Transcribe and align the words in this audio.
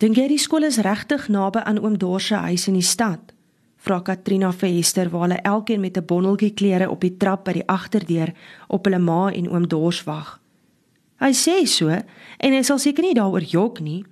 Dink 0.00 0.16
jy 0.16 0.30
die 0.30 0.40
skool 0.40 0.64
is 0.64 0.78
regtig 0.80 1.26
naby 1.28 1.60
aan 1.68 1.76
oom 1.82 1.98
Dors 2.00 2.30
se 2.30 2.38
huis 2.40 2.62
in 2.70 2.78
die 2.78 2.86
stad? 2.86 3.34
Vra 3.84 3.98
Katrina 4.00 4.48
vir 4.56 4.70
Hester 4.72 5.10
waar 5.12 5.26
hulle 5.26 5.40
elkeen 5.44 5.80
met 5.80 5.96
'n 5.96 6.06
bondeltjie 6.06 6.54
klere 6.56 6.88
op 6.90 7.00
die 7.00 7.16
trap 7.16 7.44
by 7.44 7.52
die 7.52 7.68
agterdeur 7.68 8.32
op 8.68 8.84
hulle 8.84 8.98
ma 8.98 9.28
en 9.28 9.48
oom 9.48 9.68
Dors 9.68 10.04
wag. 10.04 10.40
Hy 11.20 11.32
sê 11.32 11.66
so 11.66 11.88
en 11.88 12.52
hy 12.52 12.62
sal 12.62 12.78
seker 12.78 13.02
nie 13.02 13.14
daaroor 13.14 13.44
jok 13.44 13.80
nie, 13.80 14.04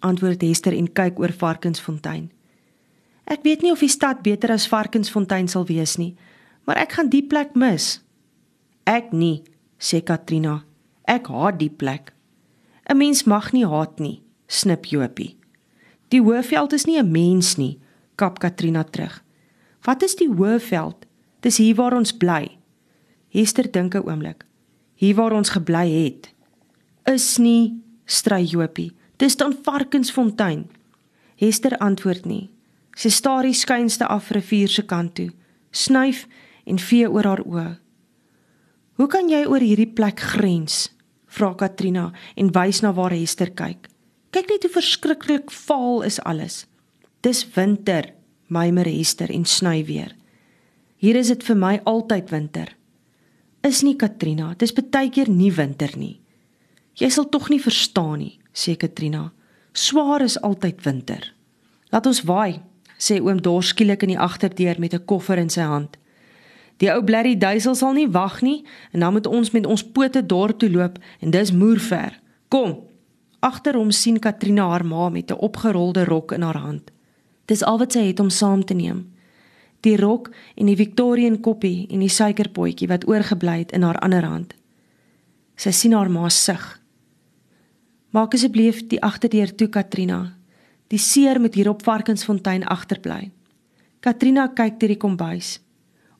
antwoord 0.00 0.42
Hester 0.42 0.72
en 0.72 0.92
kyk 0.92 1.18
oor 1.18 1.32
Varkensfontein. 1.32 2.30
Ek 3.26 3.42
weet 3.42 3.62
nie 3.62 3.72
of 3.72 3.80
die 3.80 3.88
stad 3.88 4.22
beter 4.22 4.50
as 4.50 4.68
Varkensfontein 4.68 5.48
sal 5.48 5.66
wees 5.66 5.96
nie, 5.98 6.16
maar 6.64 6.76
ek 6.76 6.92
gaan 6.92 7.08
die 7.08 7.22
plek 7.22 7.54
mis. 7.54 8.00
Ek 8.86 9.12
nie, 9.12 9.42
sê 9.78 10.02
Katrina. 10.02 10.64
Ek 11.04 11.26
haat 11.26 11.58
die 11.58 11.70
plek. 11.70 12.14
'n 12.88 12.96
Mens 12.96 13.24
mag 13.24 13.52
nie 13.52 13.66
haat 13.66 14.00
nie, 14.00 14.22
snip 14.46 14.86
Jopie. 14.86 15.36
Die 16.08 16.20
Hoëveld 16.20 16.72
is 16.72 16.86
nie 16.86 16.98
'n 16.98 17.10
mens 17.10 17.56
nie, 17.56 17.78
kap 18.14 18.38
Katrina 18.38 18.84
terug. 18.84 19.22
Wat 19.82 20.02
is 20.02 20.16
die 20.16 20.28
Hoëveld? 20.28 21.06
Dis 21.40 21.56
hier 21.56 21.74
waar 21.74 21.94
ons 21.94 22.12
bly. 22.12 22.58
Hester 23.28 23.70
dink 23.70 23.94
'n 23.94 24.08
oomblik. 24.08 24.44
Hier 24.94 25.14
waar 25.14 25.32
ons 25.32 25.50
gebly 25.50 26.04
het. 26.04 26.32
Is 27.04 27.38
nie, 27.38 27.82
stry 28.04 28.42
Jopie. 28.42 28.92
Dis 29.16 29.36
dan 29.36 29.56
Varkensfontein. 29.62 30.70
Hester 31.36 31.78
antwoord 31.78 32.24
nie. 32.24 32.50
Sy 32.96 33.08
staar 33.08 33.42
die 33.42 33.54
skynste 33.54 34.06
af 34.08 34.30
rivier 34.30 34.68
se 34.72 34.82
kant 34.82 35.14
toe, 35.14 35.30
snuif 35.70 36.26
en 36.64 36.78
vee 36.78 37.10
oor 37.10 37.24
haar 37.24 37.44
oë. 37.44 37.78
"Hoe 38.96 39.06
kan 39.06 39.28
jy 39.28 39.44
oor 39.44 39.60
hierdie 39.60 39.92
plek 39.92 40.20
grens?" 40.20 40.88
vra 41.26 41.54
Katrina 41.54 42.12
en 42.36 42.52
wys 42.52 42.80
na 42.80 42.92
waar 42.92 43.10
Hester 43.10 43.50
kyk. 43.50 43.88
"Kyk 44.36 44.50
net 44.52 44.64
hoe 44.66 44.74
verskriklik 44.74 45.50
vaal 45.50 46.02
is 46.04 46.18
alles. 46.20 46.66
Dis 47.24 47.40
winter," 47.54 48.12
mymer 48.52 48.84
Hester 48.84 49.30
en 49.32 49.44
sny 49.48 49.84
weer. 49.84 50.12
"Hier 50.96 51.16
is 51.16 51.28
dit 51.28 51.42
vir 51.42 51.56
my 51.56 51.80
altyd 51.84 52.30
winter." 52.30 52.76
"Is 53.62 53.82
nie 53.82 53.96
Katrina, 53.96 54.54
dis 54.58 54.72
baie 54.72 55.08
keer 55.10 55.30
nie 55.30 55.52
winter 55.52 55.88
nie." 55.96 56.20
"Jy 56.94 57.08
sal 57.08 57.28
tog 57.28 57.48
nie 57.48 57.60
verstaan 57.62 58.18
nie," 58.18 58.38
sê 58.52 58.76
Katrina. 58.76 59.32
"Swaar 59.72 60.20
is 60.20 60.40
altyd 60.40 60.84
winter." 60.84 61.32
"Laat 61.90 62.06
ons 62.06 62.22
waai," 62.22 62.60
sê 62.98 63.20
oom 63.20 63.42
Dors 63.42 63.68
skielik 63.68 64.02
in 64.02 64.08
die 64.08 64.18
agterdeur 64.18 64.78
met 64.78 64.92
'n 64.92 65.04
koffer 65.04 65.38
in 65.38 65.50
sy 65.50 65.62
hand. 65.62 65.96
Die 66.76 66.92
ou 66.92 67.02
blerrie 67.02 67.38
duisel 67.38 67.74
sal 67.74 67.92
nie 67.92 68.08
wag 68.08 68.42
nie 68.42 68.64
en 68.92 69.00
dan 69.00 69.12
moet 69.12 69.26
ons 69.26 69.50
met 69.50 69.66
ons 69.66 69.82
pote 69.82 70.26
dorp 70.26 70.58
toe 70.58 70.70
loop 70.70 70.98
en 71.20 71.30
dis 71.30 71.52
moerver. 71.52 72.20
Kom. 72.48 72.85
Agter 73.46 73.76
hom 73.78 73.92
sien 73.94 74.18
Katrina 74.18 74.66
haar 74.72 74.84
ma 74.84 75.08
met 75.08 75.30
'n 75.30 75.40
opgerolde 75.48 76.04
rok 76.04 76.32
in 76.32 76.42
haar 76.42 76.58
hand. 76.58 76.90
Dis 77.46 77.62
al 77.62 77.78
wat 77.78 77.92
sy 77.92 78.06
het 78.06 78.20
om 78.20 78.30
saam 78.30 78.64
te 78.64 78.74
neem. 78.74 79.12
Die 79.80 79.96
rok 79.96 80.30
en 80.54 80.66
die 80.66 80.76
Victorian 80.76 81.40
koppie 81.40 81.86
en 81.90 82.00
die 82.00 82.08
suikerpotjie 82.08 82.88
wat 82.88 83.06
oorgebly 83.08 83.58
het 83.58 83.72
in 83.72 83.82
haar 83.82 83.98
ander 83.98 84.24
hand. 84.24 84.54
Sy 85.56 85.70
sien 85.70 85.92
haar 85.92 86.10
ma 86.10 86.28
sug. 86.28 86.80
Maak 88.10 88.34
asseblief 88.34 88.86
die 88.86 89.02
agterdeur 89.02 89.54
toe 89.54 89.68
Katrina, 89.68 90.36
Die 90.86 90.98
seer 91.02 91.40
moet 91.40 91.54
hier 91.54 91.68
op 91.68 91.82
Varkensfontein 91.82 92.64
agterbly. 92.70 93.32
Katrina 94.00 94.46
kyk 94.54 94.78
deur 94.78 94.92
die 94.94 95.02
kombuis. 95.02 95.56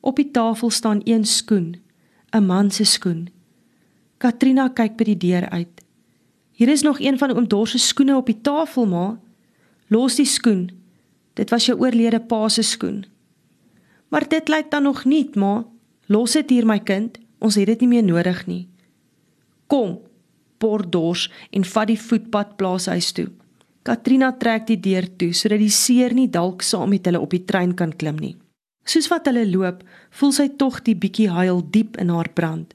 Op 0.03 0.19
die 0.19 0.27
tafel 0.31 0.69
staan 0.69 1.01
een 1.05 1.25
skoen, 1.25 1.77
'n 2.35 2.45
man 2.45 2.71
se 2.71 2.83
skoen. 2.83 3.29
Katrina 4.17 4.69
kyk 4.69 4.97
by 4.97 5.03
die 5.03 5.17
deur 5.17 5.49
uit. 5.49 5.86
Hier 6.57 6.69
is 6.73 6.81
nog 6.81 6.99
een 6.99 7.17
van 7.17 7.35
oom 7.35 7.47
Dors 7.47 7.71
se 7.71 7.77
skoene 7.77 8.15
op 8.17 8.25
die 8.25 8.41
tafel, 8.41 8.87
ma. 8.89 9.19
Los 9.93 10.15
die 10.17 10.25
skoen. 10.25 10.71
Dit 11.37 11.51
was 11.53 11.67
jou 11.69 11.77
oorlede 11.77 12.17
pa 12.19 12.47
se 12.49 12.63
skoen. 12.65 13.03
Maar 14.09 14.25
dit 14.27 14.49
lyk 14.49 14.71
dan 14.71 14.83
nog 14.83 15.03
nie, 15.05 15.29
ma. 15.37 15.67
Los 16.09 16.33
dit 16.33 16.49
hier, 16.49 16.65
my 16.65 16.79
kind. 16.79 17.19
Ons 17.37 17.59
het 17.61 17.69
dit 17.69 17.83
nie 17.85 17.91
meer 17.91 18.03
nodig 18.03 18.39
nie. 18.47 18.63
Kom, 19.69 19.99
Pordors 20.57 21.27
en 21.53 21.65
vat 21.65 21.91
die 21.91 21.99
voetpad 22.01 22.55
plaashuis 22.57 23.11
toe. 23.13 23.27
Katrina 23.85 24.31
trek 24.33 24.65
die 24.65 24.79
deur 24.81 25.05
toe 25.19 25.29
sodat 25.37 25.61
die 25.61 25.71
seer 25.71 26.15
nie 26.17 26.27
dalk 26.27 26.65
saam 26.65 26.89
met 26.89 27.05
hulle 27.05 27.21
op 27.21 27.35
die 27.35 27.43
trein 27.45 27.75
kan 27.77 27.93
klim 27.93 28.17
nie. 28.17 28.33
Soos 28.87 29.11
wat 29.11 29.29
hulle 29.29 29.45
loop, 29.45 29.83
voel 30.09 30.33
sy 30.33 30.47
tog 30.57 30.81
die 30.87 30.95
bietjie 30.97 31.29
huil 31.29 31.61
diep 31.69 31.99
in 32.01 32.09
haar 32.09 32.31
brand. 32.33 32.73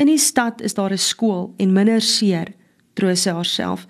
In 0.00 0.08
die 0.08 0.18
stad 0.18 0.62
is 0.64 0.74
daar 0.74 0.96
'n 0.96 0.98
skool 0.98 1.52
en 1.58 1.76
minder 1.76 2.00
seer, 2.00 2.54
troos 3.00 3.24
sy 3.24 3.34
haarself 3.34 3.86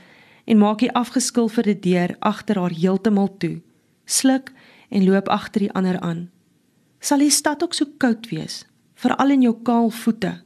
en 0.46 0.58
maak 0.62 0.80
die 0.82 0.92
afgeskilferde 0.96 1.76
deur 1.82 2.14
agter 2.26 2.58
haar 2.58 2.74
heeltemal 2.74 3.30
toe. 3.42 3.58
Sluk 4.06 4.52
en 4.90 5.04
loop 5.06 5.28
agter 5.28 5.66
die 5.66 5.72
ander 5.74 5.98
aan. 6.00 6.28
Sal 7.00 7.22
die 7.22 7.32
stad 7.32 7.62
ook 7.62 7.74
so 7.74 7.86
koud 7.98 8.28
wees, 8.30 8.64
veral 8.94 9.34
in 9.36 9.44
jou 9.46 9.54
kaal 9.64 9.90
voete? 9.90 10.40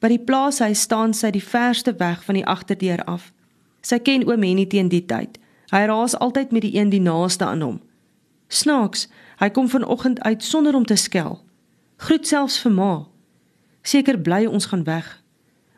By 0.00 0.08
die 0.14 0.22
plaashuis 0.24 0.80
staan 0.86 1.12
sy 1.16 1.32
die 1.34 1.44
verste 1.44 1.92
weg 2.00 2.22
van 2.24 2.38
die 2.38 2.46
agterdeur 2.46 3.02
af. 3.04 3.30
Sy 3.84 3.98
ken 4.00 4.24
oom 4.28 4.44
Henny 4.44 4.66
teen 4.68 4.88
die 4.88 5.04
tyd. 5.04 5.36
Hy 5.70 5.84
raas 5.86 6.16
altyd 6.18 6.52
met 6.52 6.64
die 6.64 6.74
een 6.78 6.90
die 6.90 7.02
naaste 7.02 7.44
aan 7.44 7.62
hom. 7.64 7.78
Snaaks, 8.50 9.06
hy 9.38 9.50
kom 9.54 9.68
vanoggend 9.70 10.20
uit 10.24 10.42
sonder 10.42 10.74
om 10.74 10.84
te 10.84 10.96
skel. 10.96 11.38
Groet 12.00 12.26
selfs 12.26 12.58
vir 12.64 12.72
ma. 12.72 12.92
Seker 13.82 14.18
bly 14.18 14.46
ons 14.48 14.66
gaan 14.72 14.84
weg. 14.84 15.19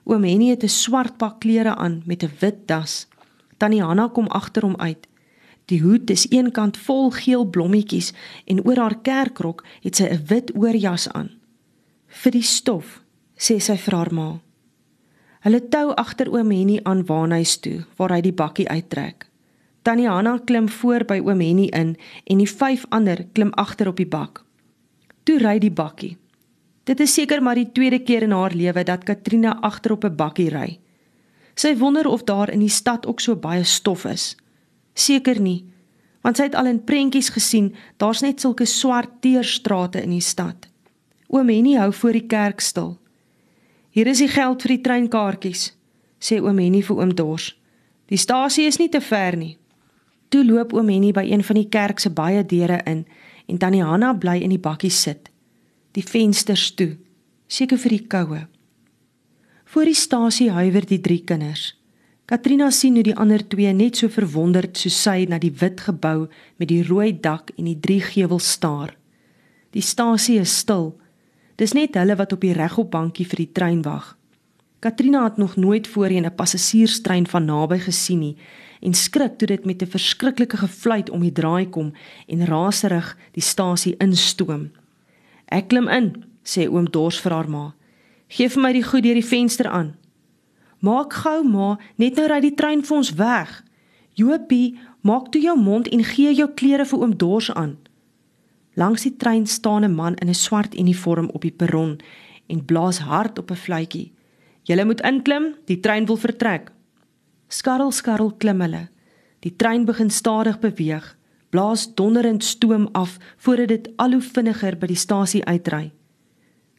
Oom 0.04 0.24
Henny 0.24 0.48
het 0.50 0.62
'n 0.64 0.68
swart 0.68 1.16
pak 1.16 1.40
klere 1.40 1.74
aan 1.74 2.02
met 2.06 2.22
'n 2.22 2.30
wit 2.38 2.66
das. 2.66 3.06
Tannie 3.56 3.82
Hanna 3.82 4.08
kom 4.08 4.26
agter 4.26 4.62
hom 4.62 4.76
uit. 4.76 5.06
Die 5.64 5.80
hoed 5.80 6.10
is 6.10 6.26
eenkant 6.28 6.76
vol 6.76 7.10
geel 7.10 7.44
blommetjies 7.44 8.12
en 8.44 8.64
oor 8.66 8.76
haar 8.76 8.98
kerkrok 9.02 9.64
het 9.80 9.96
sy 9.96 10.04
'n 10.04 10.24
wit 10.26 10.54
oorjas 10.54 11.08
aan. 11.08 11.30
Vir 12.06 12.32
die 12.32 12.42
stof, 12.42 13.02
sê 13.36 13.58
sy 13.58 13.76
vir 13.76 13.94
haar 13.94 14.14
ma. 14.14 14.40
Hulle 15.40 15.68
tou 15.68 15.92
agter 15.94 16.30
oom 16.30 16.50
Henny 16.50 16.80
aan 16.82 17.06
waarnuis 17.06 17.56
toe 17.56 17.84
waar 17.96 18.10
hy 18.10 18.20
die 18.20 18.32
bakkie 18.32 18.68
uittrek. 18.68 19.26
Tannie 19.82 20.08
Hanna 20.08 20.38
klim 20.38 20.68
voor 20.68 21.04
by 21.04 21.18
oom 21.18 21.40
Henny 21.40 21.66
in 21.66 21.96
en 22.24 22.38
die 22.38 22.50
vyf 22.50 22.86
ander 22.88 23.26
klim 23.32 23.50
agter 23.52 23.88
op 23.88 23.96
die 23.96 24.06
bak. 24.06 24.44
Toe 25.24 25.38
ry 25.38 25.58
die 25.58 25.70
bakkie. 25.70 26.16
Dit 26.84 27.00
is 27.00 27.14
seker 27.14 27.42
maar 27.42 27.54
die 27.54 27.70
tweede 27.72 28.00
keer 28.02 28.22
in 28.26 28.34
haar 28.34 28.54
lewe 28.54 28.82
dat 28.82 29.04
Katrina 29.04 29.58
agter 29.60 29.92
op 29.92 30.04
'n 30.04 30.16
bakkie 30.16 30.50
ry. 30.50 30.78
Sy 31.54 31.76
wonder 31.76 32.06
of 32.06 32.24
daar 32.24 32.50
in 32.50 32.58
die 32.58 32.68
stad 32.68 33.06
ook 33.06 33.20
so 33.20 33.36
baie 33.36 33.64
stof 33.64 34.04
is. 34.04 34.36
Seker 34.94 35.40
nie, 35.40 35.64
want 36.22 36.36
sy 36.36 36.42
het 36.42 36.54
al 36.54 36.66
in 36.66 36.84
prentjies 36.84 37.28
gesien, 37.28 37.74
daar's 37.96 38.20
net 38.20 38.40
sulke 38.40 38.64
swart 38.64 39.20
teerstrate 39.20 40.02
in 40.02 40.10
die 40.10 40.20
stad. 40.20 40.68
Oom 41.28 41.48
Henny 41.48 41.74
hou 41.74 41.92
voor 41.92 42.12
die 42.12 42.26
kerk 42.26 42.60
stil. 42.60 42.98
Hier 43.90 44.06
is 44.06 44.18
die 44.18 44.28
geld 44.28 44.62
vir 44.62 44.76
die 44.76 44.80
treinkaartjies, 44.80 45.76
sê 46.20 46.40
oom 46.40 46.58
Henny 46.58 46.82
vir 46.82 46.96
oom 46.96 47.14
Dors. 47.14 47.50
Die 48.06 48.20
stasie 48.20 48.66
is 48.66 48.78
nie 48.78 48.88
te 48.88 49.00
ver 49.00 49.36
nie. 49.36 49.56
Toe 50.28 50.44
loop 50.44 50.72
oom 50.72 50.88
Henny 50.88 51.12
by 51.12 51.24
een 51.28 51.42
van 51.44 51.56
die 51.56 51.68
kerk 51.68 52.00
se 52.00 52.10
baie 52.10 52.44
deure 52.44 52.80
in 52.86 53.06
en 53.48 53.58
tannie 53.58 53.82
Hanna 53.84 54.14
bly 54.14 54.38
in 54.40 54.50
die 54.54 54.62
bakkie 54.62 54.90
sit. 54.90 55.31
Die 55.92 56.04
vensters 56.04 56.70
toe, 56.74 56.96
seker 57.48 57.78
vir 57.78 57.90
die 57.90 58.06
koue. 58.06 58.46
Voor 59.64 59.84
die 59.84 59.96
stasie 59.96 60.50
huiwer 60.50 60.86
die 60.86 61.00
drie 61.00 61.20
kinders. 61.24 61.74
Katrina 62.26 62.70
sien 62.70 62.94
hoe 62.94 63.04
die 63.04 63.16
ander 63.16 63.42
twee 63.48 63.72
net 63.72 63.96
so 63.96 64.08
verwonderd 64.08 64.78
soos 64.78 64.96
sy 65.02 65.26
na 65.28 65.38
die 65.38 65.52
wit 65.52 65.80
gebou 65.80 66.28
met 66.56 66.68
die 66.68 66.82
rooi 66.86 67.12
dak 67.12 67.50
en 67.58 67.64
die 67.64 67.80
drie 67.80 68.00
gevels 68.00 68.50
staar. 68.52 68.96
Die 69.72 69.84
stasie 69.84 70.38
is 70.40 70.58
stil 70.58 70.94
Dis 71.62 71.76
net 71.76 71.94
hulle 71.94 72.16
wat 72.18 72.32
op 72.34 72.42
die 72.42 72.54
regop 72.56 72.90
bankie 72.90 73.26
vir 73.28 73.44
die 73.44 73.52
trein 73.54 73.82
wag. 73.84 74.16
Katrina 74.82 75.22
het 75.28 75.36
nog 75.38 75.56
nooit 75.56 75.86
voorheen 75.86 76.26
'n 76.26 76.34
passasierstrein 76.34 77.26
van 77.26 77.44
naby 77.44 77.78
gesien 77.78 78.18
nie 78.18 78.36
en 78.80 78.94
skrik 78.94 79.38
toe 79.38 79.46
dit 79.46 79.64
met 79.64 79.82
'n 79.82 79.86
verskriklike 79.86 80.56
gefluit 80.56 81.10
om 81.10 81.20
die 81.20 81.32
draai 81.32 81.68
kom 81.68 81.92
en 82.26 82.46
raserig 82.46 83.16
die 83.32 83.42
stasie 83.42 83.94
instoom. 83.98 84.70
"Ek 85.52 85.68
klim 85.68 85.88
in," 85.88 86.24
sê 86.42 86.64
oom 86.66 86.86
Dors 86.90 87.20
vir 87.20 87.32
haar 87.32 87.48
ma. 87.48 87.74
"Geef 88.28 88.56
my 88.56 88.72
die 88.72 88.82
goed 88.82 89.02
deur 89.02 89.14
die 89.14 89.30
venster 89.34 89.68
aan." 89.68 89.96
"Maak 90.80 91.12
gou, 91.12 91.44
ma, 91.44 91.78
net 91.96 92.16
nou 92.16 92.26
ry 92.26 92.40
die 92.40 92.54
trein 92.54 92.82
vir 92.82 92.96
ons 92.96 93.14
weg." 93.14 93.62
"Jopie, 94.14 94.78
maak 95.02 95.30
toe 95.30 95.42
jou 95.42 95.56
mond 95.56 95.88
en 95.88 96.04
gee 96.04 96.34
jou 96.34 96.48
klere 96.48 96.84
vir 96.84 96.98
oom 97.00 97.16
Dors 97.16 97.50
aan." 97.52 97.76
Langs 98.74 99.02
die 99.02 99.16
trein 99.16 99.46
staan 99.46 99.84
'n 99.84 99.94
man 99.94 100.14
in 100.14 100.28
'n 100.28 100.34
swart 100.34 100.74
uniform 100.74 101.28
op 101.34 101.42
die 101.42 101.56
perron 101.60 102.00
en 102.48 102.64
blaas 102.64 102.98
hard 102.98 103.38
op 103.38 103.50
'n 103.50 103.56
fluitjie. 103.56 104.12
"Julle 104.62 104.84
moet 104.84 105.00
inklim, 105.00 105.54
die 105.66 105.80
trein 105.80 106.06
wil 106.06 106.16
vertrek." 106.16 106.72
Skarrel 107.48 107.90
skarrel 107.92 108.32
klim 108.32 108.60
hulle. 108.60 108.88
Die 109.40 109.56
trein 109.56 109.84
begin 109.84 110.10
stadig 110.10 110.58
beweeg, 110.58 111.16
blaas 111.52 111.84
donderend 111.94 112.44
stoom 112.44 112.88
af 112.92 113.18
voordat 113.36 113.68
dit 113.68 113.88
al 113.96 114.16
hoe 114.16 114.24
vinniger 114.24 114.78
by 114.80 114.88
die 114.88 114.96
stasie 114.96 115.44
uitry. 115.44 115.90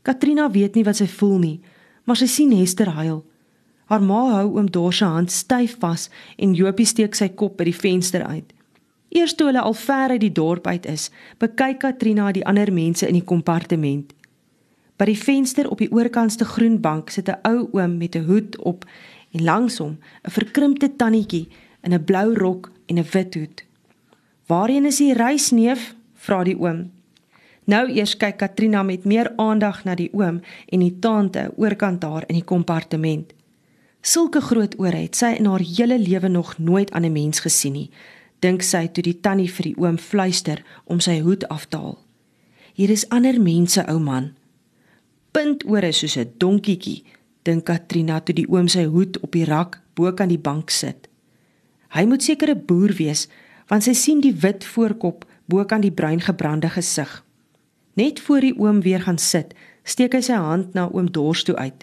Katrina 0.01 0.47
weet 0.51 0.73
nie 0.75 0.83
wat 0.83 0.97
sy 0.97 1.05
voel 1.07 1.37
nie, 1.39 1.57
maar 2.03 2.17
sy 2.17 2.25
sien 2.27 2.51
Hester 2.57 2.89
huil. 2.97 3.21
Haar 3.91 4.01
ma 4.01 4.23
hou 4.31 4.55
oom 4.55 4.71
Dors 4.73 4.97
se 4.97 5.05
hand 5.05 5.31
styf 5.31 5.75
vas 5.83 6.07
en 6.41 6.55
Jopie 6.57 6.87
steek 6.89 7.13
sy 7.15 7.29
kop 7.29 7.59
by 7.59 7.67
die 7.69 7.77
venster 7.77 8.25
uit. 8.25 8.49
Eers 9.13 9.35
toe 9.37 9.51
hulle 9.51 9.61
al 9.61 9.77
ver 9.77 10.15
uit 10.15 10.23
die 10.23 10.33
dorp 10.33 10.65
uit 10.67 10.87
is, 10.89 11.11
bekyk 11.37 11.83
Katrina 11.83 12.31
die 12.33 12.45
ander 12.49 12.71
mense 12.73 13.05
in 13.05 13.19
die 13.19 13.27
kompartement. 13.29 14.15
By 14.97 15.05
die 15.11 15.19
venster 15.19 15.69
op 15.69 15.83
die 15.83 15.91
oorkantste 15.93 16.47
groen 16.49 16.79
bank 16.81 17.13
sit 17.13 17.29
'n 17.29 17.37
ou 17.45 17.69
oom 17.77 17.97
met 17.97 18.15
'n 18.15 18.25
hoed 18.25 18.57
op 18.57 18.85
en 19.33 19.43
langs 19.43 19.77
hom 19.77 19.97
'n 20.25 20.31
verkrimpte 20.31 20.95
tannetjie 20.95 21.47
in 21.83 21.93
'n 21.93 22.05
blou 22.05 22.33
rok 22.33 22.71
en 22.87 22.97
'n 22.97 23.05
wit 23.13 23.35
hoed. 23.35 23.63
"Waarheen 24.47 24.85
is 24.85 24.97
die 24.97 25.13
reis, 25.13 25.51
neef?" 25.51 25.95
vra 26.13 26.43
die 26.43 26.57
oom. 26.57 26.91
Nou 27.65 27.87
eers 27.87 28.17
kyk 28.17 28.37
Katrina 28.37 28.83
met 28.83 29.05
meer 29.05 29.31
aandag 29.39 29.83
na 29.83 29.95
die 29.95 30.09
oom 30.11 30.41
en 30.67 30.79
die 30.79 30.99
tante 30.99 31.51
oorkant 31.55 32.03
haar 32.03 32.23
in 32.27 32.35
die 32.35 32.47
kompartement. 32.47 33.33
Sulke 34.01 34.41
groot 34.41 34.75
ore 34.79 35.05
het 35.05 35.15
sy 35.15 35.37
in 35.39 35.47
haar 35.47 35.63
hele 35.63 35.99
lewe 35.99 36.27
nog 36.27 36.57
nooit 36.57 36.91
aan 36.91 37.05
'n 37.05 37.11
mens 37.11 37.39
gesien 37.39 37.73
nie, 37.73 37.89
dink 38.39 38.61
sy 38.61 38.87
toe 38.87 39.03
die 39.03 39.19
tannie 39.19 39.51
vir 39.51 39.63
die 39.63 39.77
oom 39.77 39.97
fluister 39.97 40.63
om 40.83 40.99
sy 40.99 41.19
hoed 41.19 41.47
af 41.47 41.65
te 41.65 41.77
haal. 41.77 41.97
Hier 42.73 42.89
is 42.89 43.09
ander 43.09 43.41
mense, 43.41 43.85
ou 43.87 43.99
man. 43.99 44.33
Puntore 45.31 45.91
soos 45.91 46.17
'n 46.17 46.33
donkietjie, 46.37 47.03
dink 47.43 47.65
Katrina 47.65 48.19
toe 48.19 48.35
die 48.35 48.49
oom 48.49 48.67
sy 48.67 48.85
hoed 48.85 49.19
op 49.21 49.31
die 49.31 49.45
rak 49.45 49.81
bo 49.95 50.11
kan 50.11 50.29
die 50.29 50.41
bank 50.41 50.69
sit. 50.69 51.07
Hy 51.89 52.05
moet 52.05 52.23
seker 52.23 52.49
'n 52.49 52.65
boer 52.65 52.93
wees, 52.97 53.27
want 53.73 53.87
sy 53.87 53.95
sien 53.97 54.19
die 54.21 54.35
wit 54.37 54.61
voorkop 54.69 55.23
bo 55.49 55.63
kan 55.65 55.81
die 55.81 55.91
bruin 55.91 56.19
gebrande 56.21 56.69
gesig. 56.69 57.09
Net 57.97 58.19
voor 58.21 58.45
die 58.45 58.53
oom 58.61 58.83
weer 58.85 59.01
gaan 59.01 59.17
sit, 59.17 59.55
steek 59.83 60.13
hy 60.13 60.21
sy 60.21 60.37
hand 60.37 60.77
na 60.77 60.85
oom 60.93 61.09
Dors 61.09 61.41
toe 61.43 61.55
uit. 61.57 61.81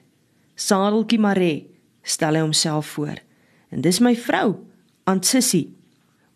"Sadeltjie 0.54 1.18
Mare," 1.18 1.66
stel 2.02 2.34
hy 2.34 2.40
homself 2.46 2.86
voor. 2.94 3.18
"En 3.70 3.80
dis 3.80 3.98
my 3.98 4.14
vrou, 4.16 4.56
Aunt 5.04 5.26
Sissy." 5.26 5.68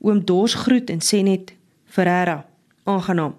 Oom 0.00 0.24
Dors 0.24 0.54
groet 0.54 0.90
en 0.90 1.00
sê 1.00 1.22
net: 1.22 1.54
"Ferreira, 1.84 2.46
aangenaam." 2.84 3.34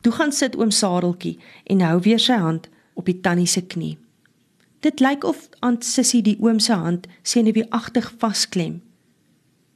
Toe 0.00 0.12
gaan 0.12 0.32
sit 0.32 0.56
oom 0.56 0.70
Sadeltjie 0.70 1.38
en 1.64 1.80
hou 1.80 2.00
weer 2.00 2.18
sy 2.18 2.36
hand 2.36 2.68
op 2.94 3.04
die 3.04 3.20
tannie 3.20 3.46
se 3.46 3.62
knie. 3.62 3.98
Dit 4.80 5.00
lyk 5.00 5.24
of 5.24 5.48
Aunt 5.60 5.84
Sissy 5.84 6.22
die 6.22 6.36
oom 6.40 6.58
se 6.58 6.72
hand 6.72 7.06
senuweeagtig 7.22 8.12
vasklem. 8.18 8.82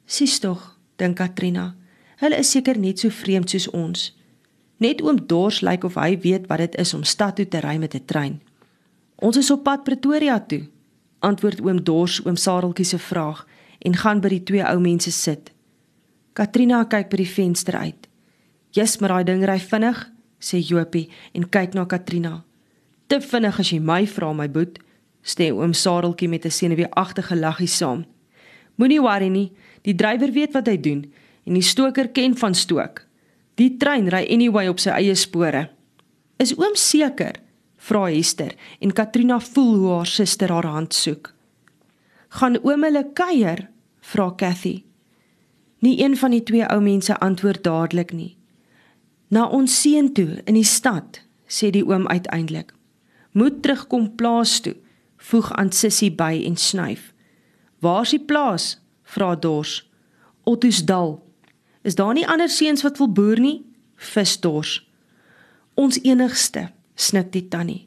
"Sis 0.04 0.38
tog," 0.38 0.77
dink 0.98 1.16
Katrina. 1.16 1.74
"Hulle 2.18 2.38
is 2.38 2.50
seker 2.50 2.78
net 2.78 2.98
so 2.98 3.08
vreemd 3.08 3.50
soos 3.50 3.70
ons." 3.70 4.12
Net 4.78 5.02
oom 5.02 5.18
Dors 5.26 5.60
lyk 5.60 5.84
of 5.84 5.94
hy 5.94 6.18
weet 6.22 6.46
wat 6.46 6.58
dit 6.58 6.76
is 6.78 6.94
om 6.94 7.04
stad 7.04 7.36
toe 7.36 7.48
te 7.48 7.60
ry 7.60 7.76
met 7.78 7.94
'n 7.94 8.04
trein. 8.04 8.40
Ons 9.16 9.36
is 9.36 9.50
op 9.50 9.64
pad 9.64 9.84
Pretoria 9.84 10.40
toe, 10.40 10.68
antwoord 11.18 11.60
oom 11.60 11.84
Dors 11.84 12.20
oom 12.24 12.36
Sareltjie 12.36 12.84
se 12.84 12.98
vraag 12.98 13.46
en 13.78 13.96
gaan 13.96 14.20
by 14.20 14.28
die 14.28 14.42
twee 14.42 14.62
ou 14.62 14.78
mense 14.80 15.10
sit. 15.10 15.50
Katrina 16.32 16.84
kyk 16.84 17.10
by 17.10 17.16
die 17.16 17.26
venster 17.26 17.74
uit. 17.74 18.08
"Jy's 18.70 18.98
maar 18.98 19.08
daai 19.08 19.24
ding 19.24 19.44
ry 19.44 19.58
vinnig," 19.58 20.10
sê 20.38 20.60
Jopie 20.62 21.10
en 21.34 21.48
kyk 21.48 21.74
na 21.74 21.84
Katrina. 21.84 22.44
"Te 23.08 23.20
vinnig 23.20 23.58
as 23.58 23.70
jy 23.70 23.80
my 23.80 24.06
vra, 24.06 24.32
my 24.32 24.48
boet," 24.48 24.78
sê 25.24 25.50
oom 25.50 25.72
Sareltjie 25.72 26.28
met 26.28 26.44
'n 26.44 26.50
senuweeagtige 26.50 27.36
laggie 27.36 27.66
saam. 27.66 28.04
"Moenie 28.76 29.00
worry 29.00 29.28
nie, 29.28 29.52
die 29.88 29.96
drywer 29.96 30.34
weet 30.36 30.52
wat 30.52 30.68
hy 30.68 30.76
doen 30.76 31.06
en 31.48 31.56
die 31.56 31.64
stoker 31.64 32.12
ken 32.12 32.36
van 32.36 32.54
stook." 32.54 33.08
Die 33.58 33.74
trein 33.74 34.06
ry 34.12 34.22
anyway 34.30 34.68
op 34.70 34.78
sy 34.78 34.92
eie 34.94 35.16
spore. 35.18 35.66
Is 36.38 36.54
oom 36.54 36.76
seker? 36.78 37.40
vra 37.88 38.04
Hester 38.10 38.54
en 38.78 38.94
Katrina 38.94 39.38
voel 39.42 39.74
hoe 39.80 39.94
haar 39.96 40.10
suster 40.10 40.52
haar 40.54 40.66
hand 40.66 40.94
soek. 40.94 41.32
Gaan 42.38 42.58
oom 42.62 42.84
hulle 42.86 43.04
kuier? 43.18 43.66
vra 44.12 44.30
Cathy. 44.38 44.84
Nie 45.82 45.98
een 46.02 46.16
van 46.18 46.34
die 46.34 46.42
twee 46.42 46.66
ou 46.66 46.80
mense 46.82 47.14
antwoord 47.18 47.64
dadelik 47.66 48.12
nie. 48.14 48.36
Na 49.34 49.46
ons 49.46 49.74
seun 49.82 50.12
toe 50.14 50.40
in 50.46 50.56
die 50.56 50.66
stad, 50.66 51.22
sê 51.46 51.70
die 51.74 51.84
oom 51.86 52.06
uiteindelik. 52.08 52.72
Moet 53.32 53.62
terugkom 53.62 54.12
plaas 54.16 54.58
toe, 54.62 54.76
voeg 55.30 55.50
aan 55.58 55.72
Sissie 55.72 56.10
by 56.14 56.38
en 56.46 56.56
snyf. 56.56 57.12
Waar's 57.82 58.14
die 58.14 58.22
plaas? 58.22 58.76
Vra 59.14 59.34
Dors. 59.36 59.80
Ottosdal, 60.44 61.18
Is 61.88 61.94
daar 61.94 62.12
nie 62.12 62.26
ander 62.28 62.50
seuns 62.52 62.82
wat 62.82 62.98
wil 62.98 63.08
boer 63.12 63.40
nie? 63.40 63.62
Visdors. 63.96 64.82
Ons 65.78 65.96
enigste, 66.02 66.68
snik 66.98 67.30
die 67.32 67.46
tannie. 67.48 67.86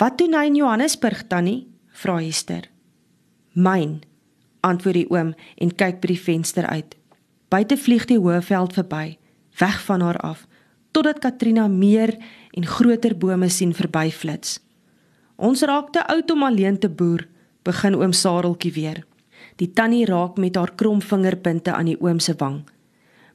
Wat 0.00 0.16
doen 0.18 0.36
hy 0.38 0.46
in 0.48 0.56
Johannesburg 0.58 1.26
tannie? 1.28 1.66
vra 1.94 2.16
Hester. 2.22 2.70
Myn, 3.52 4.00
antwoord 4.66 4.96
die 4.96 5.10
oom 5.12 5.34
en 5.34 5.74
kyk 5.74 6.00
by 6.02 6.14
die 6.14 6.18
venster 6.18 6.66
uit. 6.66 6.96
Buite 7.52 7.76
vlieg 7.78 8.06
die 8.10 8.18
hoëveld 8.18 8.74
verby, 8.74 9.18
weg 9.60 9.76
van 9.86 10.02
haar 10.02 10.18
af, 10.26 10.46
totdat 10.94 11.20
Katrina 11.22 11.68
meer 11.68 12.16
en 12.54 12.66
groter 12.66 13.14
bome 13.18 13.50
sien 13.50 13.74
verbyflits. 13.74 14.58
Ons 15.36 15.62
raak 15.66 15.92
te 15.94 16.02
oud 16.10 16.30
om 16.30 16.46
alleen 16.48 16.78
te 16.78 16.88
boer, 16.88 17.26
begin 17.66 17.98
oom 17.98 18.14
Sareltjie 18.14 18.72
weer. 18.74 19.04
Die 19.56 19.70
tannie 19.72 20.06
raak 20.06 20.36
met 20.36 20.56
haar 20.56 20.74
krom 20.74 21.02
vingerpunte 21.02 21.72
aan 21.72 21.86
die 21.86 22.00
oom 22.00 22.18
se 22.18 22.34
wang. 22.38 22.64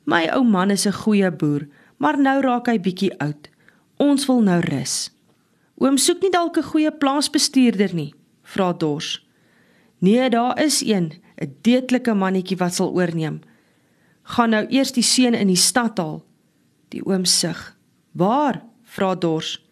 My 0.03 0.27
ou 0.33 0.43
man 0.43 0.71
is 0.71 0.85
'n 0.87 0.93
goeie 0.93 1.31
boer, 1.31 1.67
maar 1.97 2.17
nou 2.17 2.41
raak 2.41 2.67
hy 2.67 2.79
bietjie 2.79 3.19
oud. 3.19 3.49
Ons 3.97 4.25
wil 4.25 4.41
nou 4.41 4.59
rus. 4.59 5.11
Oom 5.77 5.97
soek 5.97 6.21
nie 6.21 6.31
dalk 6.31 6.57
'n 6.57 6.63
goeie 6.71 6.91
plaasbestuurder 6.91 7.93
nie, 7.93 8.13
vra 8.43 8.73
Dors. 8.73 9.25
Nee, 9.99 10.29
daar 10.29 10.63
is 10.63 10.81
een, 10.81 11.13
'n 11.41 11.55
deetlike 11.61 12.13
mannetjie 12.13 12.57
wat 12.57 12.73
sal 12.73 12.91
oorneem. 12.93 13.41
Gaan 14.23 14.49
nou 14.49 14.65
eers 14.69 14.91
die 14.91 15.03
seun 15.03 15.33
in 15.33 15.47
die 15.47 15.55
stad 15.55 15.97
haal. 15.97 16.23
Die 16.89 17.05
oom 17.05 17.25
sug. 17.25 17.77
Waar? 18.11 18.63
vra 18.83 19.15
Dors. 19.15 19.65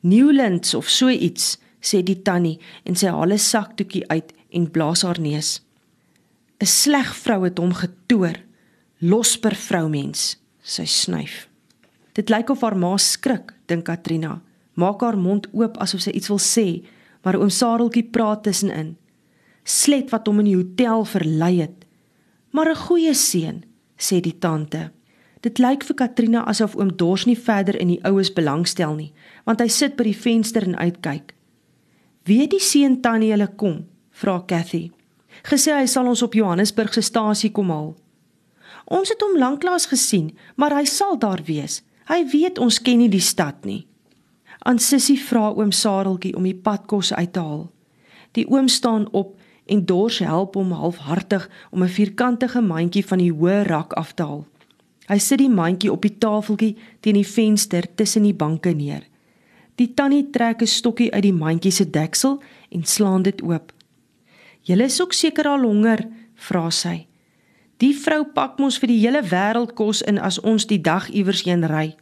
Newlands 0.00 0.74
of 0.74 0.88
so 0.88 1.08
iets, 1.08 1.58
sê 1.80 2.02
die 2.02 2.22
tannie 2.22 2.58
en 2.84 2.96
sy 2.96 3.06
haal 3.06 3.32
'n 3.32 3.38
sakdoekie 3.38 4.08
uit 4.08 4.32
en 4.50 4.70
blaas 4.70 5.02
haar 5.02 5.20
neus. 5.20 5.60
'n 6.62 6.66
Sleg 6.66 7.10
vrou 7.24 7.42
het 7.42 7.58
hom 7.58 7.72
getoer 7.74 8.38
losper 9.02 9.54
vroumens, 9.58 10.36
sy 10.62 10.84
snyf. 10.86 11.48
Dit 12.14 12.30
lyk 12.30 12.52
of 12.54 12.60
haar 12.62 12.76
ma 12.78 12.94
skrik, 12.96 13.50
dink 13.66 13.88
Katrina. 13.88 14.36
Maak 14.78 15.02
haar 15.02 15.18
mond 15.18 15.48
oop 15.52 15.76
asof 15.82 16.04
sy 16.04 16.12
iets 16.14 16.30
wil 16.30 16.38
sê, 16.38 16.84
maar 17.24 17.36
oom 17.40 17.50
Sareltjie 17.50 18.04
praat 18.14 18.44
tussenin. 18.46 18.94
Slet 19.64 20.10
wat 20.14 20.26
hom 20.26 20.38
in 20.38 20.52
die 20.52 20.56
hotel 20.56 21.04
verlei 21.04 21.60
het. 21.60 21.84
Maar 22.52 22.70
'n 22.70 22.84
goeie 22.86 23.14
seun, 23.14 23.64
sê 23.98 24.20
die 24.20 24.38
tante. 24.38 24.90
Dit 25.40 25.58
lyk 25.58 25.82
vir 25.84 25.96
Katrina 25.96 26.44
asof 26.46 26.76
oom 26.76 26.96
Dors 26.96 27.26
nie 27.26 27.38
verder 27.38 27.76
in 27.80 27.88
die 27.88 28.04
oues 28.04 28.32
belangstel 28.32 28.94
nie, 28.94 29.12
want 29.44 29.60
hy 29.60 29.68
sit 29.68 29.96
by 29.96 30.04
die 30.04 30.20
venster 30.20 30.62
en 30.62 30.76
uitkyk. 30.76 31.34
"Wie 32.24 32.46
die 32.46 32.60
seun 32.60 33.00
tannie 33.00 33.30
hulle 33.30 33.48
kom?" 33.56 33.86
vra 34.10 34.44
Cathy. 34.46 34.92
"Gesê 35.42 35.72
hy 35.72 35.86
sal 35.86 36.06
ons 36.06 36.22
op 36.22 36.34
Johannesburg 36.34 36.94
se 36.94 37.00
stasie 37.00 37.50
kom 37.50 37.70
haal." 37.70 37.94
Ons 38.84 39.08
het 39.08 39.20
hom 39.20 39.38
lanklaas 39.38 39.86
gesien, 39.86 40.36
maar 40.56 40.74
hy 40.74 40.84
sal 40.84 41.18
daar 41.18 41.42
wees. 41.46 41.82
Hy 42.08 42.26
weet 42.32 42.58
ons 42.58 42.82
ken 42.82 42.98
nie 42.98 43.08
die 43.08 43.20
stad 43.20 43.64
nie. 43.64 43.86
Aan 44.58 44.78
Sissie 44.78 45.18
vra 45.18 45.50
oom 45.50 45.72
Sareltjie 45.72 46.36
om 46.36 46.42
die 46.42 46.54
padkos 46.54 47.12
uit 47.12 47.32
te 47.32 47.40
haal. 47.40 47.70
Die 48.32 48.46
oom 48.48 48.68
staan 48.68 49.08
op 49.12 49.38
en 49.66 49.84
Dors 49.86 50.18
help 50.18 50.54
hom 50.54 50.72
halfhartig 50.72 51.48
om 51.70 51.82
'n 51.82 51.88
vierkantige 51.88 52.60
mandjie 52.60 53.06
van 53.06 53.18
die 53.18 53.32
hoë 53.32 53.66
rak 53.66 53.92
af 53.92 54.12
te 54.14 54.22
haal. 54.22 54.46
Hy 55.08 55.18
sit 55.18 55.38
die 55.38 55.50
mandjie 55.50 55.92
op 55.92 56.02
die 56.02 56.18
tafeltjie 56.18 56.76
teen 57.00 57.14
die 57.14 57.26
venster 57.26 57.94
tussen 57.94 58.22
die 58.22 58.34
banke 58.34 58.70
neer. 58.70 59.02
Die 59.74 59.94
tannie 59.94 60.30
trek 60.30 60.62
'n 60.62 60.66
stokkie 60.66 61.12
uit 61.12 61.22
die 61.22 61.32
mandjie 61.32 61.72
se 61.72 61.90
deksel 61.90 62.42
en 62.70 62.84
slaan 62.84 63.22
dit 63.22 63.42
oop. 63.42 63.72
"Julle 64.62 64.84
is 64.84 65.00
ook 65.00 65.12
seker 65.12 65.48
al 65.48 65.62
honger?" 65.62 66.08
vra 66.34 66.70
sy. 66.70 67.06
Die 67.82 67.94
vrou 67.98 68.24
pak 68.34 68.58
mos 68.58 68.78
vir 68.78 68.92
die 68.92 69.00
hele 69.02 69.22
wêreld 69.22 69.74
kos 69.74 70.02
in 70.02 70.18
as 70.18 70.38
ons 70.40 70.66
die 70.70 70.80
dag 70.80 71.08
iewers 71.10 71.42
heen 71.42 71.66
ry. 71.66 71.96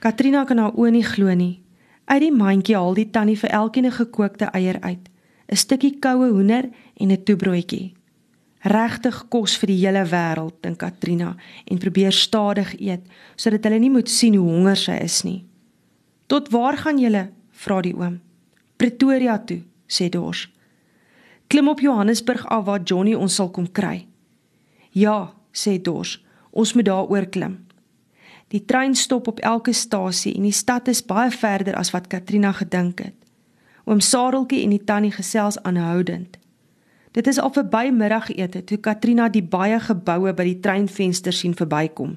Katrina 0.00 0.44
kan 0.44 0.58
haar 0.58 0.76
oë 0.76 0.90
nie 0.90 1.04
glo 1.04 1.32
nie. 1.34 1.62
Uit 2.04 2.20
die 2.20 2.32
mandjie 2.32 2.76
haal 2.76 2.94
die 2.94 3.08
tannie 3.10 3.38
vir 3.40 3.50
elkeen 3.50 3.86
'n 3.86 3.98
gekookte 3.98 4.50
eier 4.52 4.78
uit, 4.80 5.08
'n 5.48 5.56
stukkie 5.56 5.98
koue 5.98 6.28
hoender 6.30 6.68
en 7.00 7.10
'n 7.10 7.24
toebroodjie. 7.24 7.94
Regtig 8.64 9.28
kos 9.28 9.56
vir 9.56 9.66
die 9.66 9.86
hele 9.86 10.04
wêreld, 10.04 10.60
dink 10.60 10.78
Katrina 10.78 11.36
en 11.64 11.78
probeer 11.78 12.12
stadig 12.12 12.80
eet 12.80 13.00
sodat 13.36 13.64
hulle 13.64 13.78
nie 13.78 13.90
moet 13.90 14.08
sien 14.08 14.34
hoe 14.34 14.50
honger 14.50 14.76
sy 14.76 14.96
is 15.04 15.22
nie. 15.22 15.44
"Tot 16.26 16.48
waar 16.48 16.76
gaan 16.76 16.98
julle?" 16.98 17.30
vra 17.50 17.80
die 17.80 17.94
oom. 17.94 18.20
"Pretoria 18.76 19.38
toe," 19.38 19.62
sê 19.88 20.08
Dors. 20.08 20.53
"Klim 21.46 21.68
op 21.68 21.80
Johannesburg 21.80 22.46
af 22.46 22.64
waar 22.64 22.82
Johnny 22.82 23.14
ons 23.14 23.34
sal 23.34 23.50
kom 23.50 23.72
kry." 23.72 24.06
Ja, 24.90 25.32
sê 25.52 25.80
Dors, 25.82 26.24
ons 26.50 26.72
moet 26.72 26.84
daar 26.84 27.08
oorklim. 27.08 27.66
Die 28.48 28.64
trein 28.64 28.94
stop 28.94 29.28
op 29.28 29.40
elke 29.40 29.72
stasie 29.72 30.34
en 30.36 30.42
die 30.42 30.52
stad 30.52 30.88
is 30.88 31.02
baie 31.02 31.30
verder 31.30 31.74
as 31.74 31.90
wat 31.90 32.06
Katrina 32.06 32.52
gedink 32.52 33.00
het. 33.02 33.14
Oom 33.84 34.00
Sareltjie 34.00 34.62
en 34.62 34.70
die 34.70 34.84
tannie 34.84 35.12
gesels 35.12 35.58
aanhoudend. 35.62 36.38
Dit 37.14 37.26
is 37.26 37.38
al 37.38 37.52
verby 37.54 37.88
middagete 37.94 38.64
toe 38.66 38.78
Katrina 38.82 39.28
die 39.30 39.42
baie 39.42 39.80
geboue 39.80 40.32
by 40.34 40.46
die 40.48 40.60
treinvenster 40.60 41.34
sien 41.34 41.54
verbykom. 41.54 42.16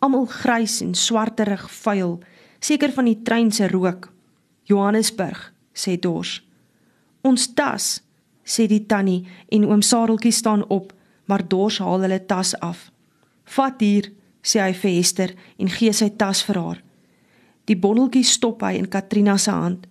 Almal 0.00 0.28
grys 0.32 0.78
en 0.84 0.94
swarterig 0.96 1.66
vuil, 1.82 2.18
seker 2.60 2.92
van 2.96 3.08
die 3.10 3.18
trein 3.24 3.50
se 3.52 3.68
rook. 3.68 4.08
Johannesburg, 4.64 5.50
sê 5.76 5.98
Dors. 6.00 6.38
Ons 7.26 7.50
tas, 7.52 7.98
sê 8.50 8.66
die 8.66 8.82
tannie 8.90 9.22
en 9.54 9.68
oom 9.68 9.82
Sadeltjie 9.86 10.34
staan 10.34 10.64
op, 10.68 10.92
maar 11.30 11.46
Dors 11.46 11.78
haal 11.78 12.02
hulle 12.02 12.18
tas 12.26 12.56
af. 12.58 12.88
Vat 13.54 13.78
hier, 13.82 14.10
sê 14.42 14.62
hy 14.64 14.72
vir 14.74 14.96
Hester 14.96 15.34
en 15.58 15.70
gee 15.70 15.92
sy 15.94 16.10
tas 16.18 16.42
vir 16.48 16.58
haar. 16.58 16.80
Die 17.70 17.78
bondeltjie 17.78 18.26
stop 18.26 18.64
hy 18.66 18.74
in 18.80 18.88
Katrina 18.90 19.36
se 19.38 19.52
hand. 19.54 19.86